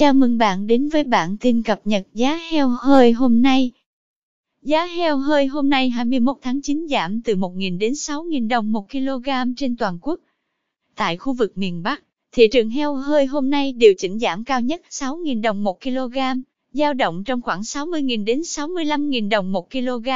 [0.00, 3.70] Chào mừng bạn đến với bản tin cập nhật giá heo hơi hôm nay.
[4.62, 8.90] Giá heo hơi hôm nay 21 tháng 9 giảm từ 1.000 đến 6.000 đồng 1
[8.90, 10.20] kg trên toàn quốc.
[10.96, 12.02] Tại khu vực miền Bắc,
[12.32, 16.18] thị trường heo hơi hôm nay điều chỉnh giảm cao nhất 6.000 đồng 1 kg,
[16.72, 20.08] dao động trong khoảng 60.000 đến 65.000 đồng 1 kg.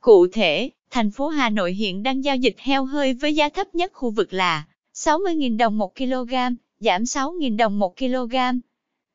[0.00, 3.74] Cụ thể, thành phố Hà Nội hiện đang giao dịch heo hơi với giá thấp
[3.74, 6.34] nhất khu vực là 60.000 đồng 1 kg,
[6.80, 8.34] giảm 6.000 đồng 1 kg.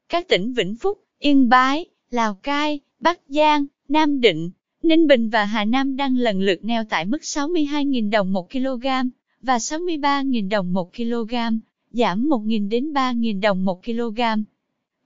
[0.10, 4.50] Các tỉnh Vĩnh Phúc, Yên Bái, Lào Cai, Bắc Giang, Nam Định,
[4.84, 8.88] Ninh Bình và Hà Nam đang lần lượt neo tại mức 62.000 đồng 1 kg
[9.42, 11.34] và 63.000 đồng 1 kg,
[11.92, 14.22] giảm 1.000 đến 3.000 đồng 1 kg.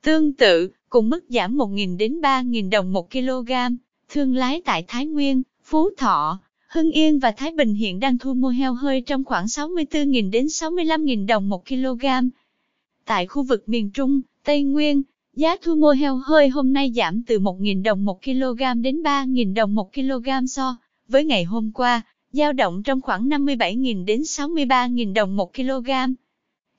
[0.01, 3.51] Tương tự, cùng mức giảm 1.000 đến 3.000 đồng 1 kg,
[4.09, 8.33] thương lái tại Thái Nguyên, Phú Thọ, Hưng Yên và Thái Bình hiện đang thu
[8.33, 12.05] mua heo hơi trong khoảng 64.000 đến 65.000 đồng 1 kg.
[13.05, 15.01] Tại khu vực miền Trung, Tây Nguyên,
[15.33, 19.53] giá thu mua heo hơi hôm nay giảm từ 1.000 đồng 1 kg đến 3.000
[19.53, 20.77] đồng 1 kg so
[21.07, 25.89] với ngày hôm qua, dao động trong khoảng 57.000 đến 63.000 đồng 1 kg.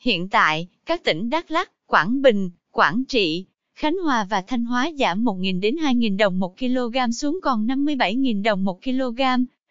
[0.01, 4.91] Hiện tại, các tỉnh Đắk Lắk, Quảng Bình, Quảng Trị, Khánh Hòa và Thanh Hóa
[4.99, 9.21] giảm 1.000 đến 2.000 đồng 1 kg xuống còn 57.000 đồng 1 kg,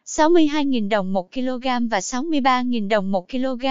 [0.05, 3.65] 62.000 đồng 1 kg và 63.000 đồng 1 kg.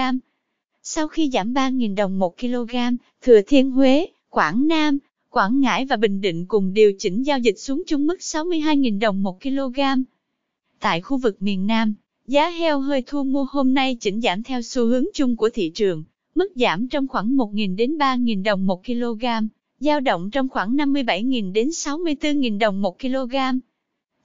[0.85, 2.75] Sau khi giảm 3.000 đồng 1 kg,
[3.21, 4.97] Thừa Thiên Huế, Quảng Nam,
[5.29, 9.23] Quảng Ngãi và Bình Định cùng điều chỉnh giao dịch xuống chung mức 62.000 đồng
[9.23, 9.79] 1 kg.
[10.79, 11.93] Tại khu vực miền Nam,
[12.27, 15.71] giá heo hơi thu mua hôm nay chỉnh giảm theo xu hướng chung của thị
[15.75, 16.03] trường,
[16.35, 19.25] mức giảm trong khoảng 1.000 đến 3.000 đồng 1 kg,
[19.79, 23.35] giao động trong khoảng 57.000 đến 64.000 đồng 1 kg.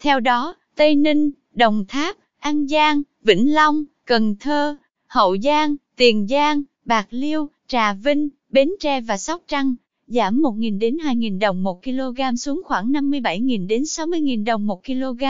[0.01, 4.77] Theo đó, Tây Ninh, Đồng Tháp, An Giang, Vĩnh Long, Cần Thơ,
[5.09, 9.75] Hậu Giang, Tiền Giang, Bạc Liêu, Trà Vinh, Bến Tre và Sóc Trăng,
[10.07, 15.25] giảm 1.000 đến 2.000 đồng 1 kg xuống khoảng 57.000 đến 60.000 đồng 1 kg.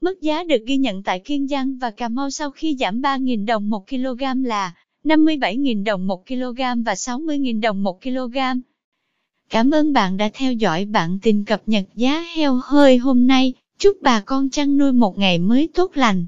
[0.00, 3.46] Mức giá được ghi nhận tại Kiên Giang và Cà Mau sau khi giảm 3.000
[3.46, 4.74] đồng 1 kg là
[5.04, 8.36] 57.000 đồng 1 kg và 60.000 đồng 1 kg.
[9.50, 13.52] Cảm ơn bạn đã theo dõi bản tin cập nhật giá heo hơi hôm nay.
[13.78, 16.26] Chúc bà con chăn nuôi một ngày mới tốt lành.